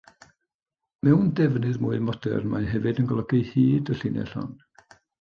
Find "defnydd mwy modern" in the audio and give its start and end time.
1.41-2.49